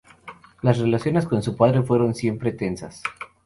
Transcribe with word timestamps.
Las 0.63 0.79
relaciones 0.79 1.27
con 1.27 1.43
su 1.43 1.55
padre 1.55 1.83
fueron 1.83 2.15
siempre 2.15 2.51
tensas. 2.51 3.03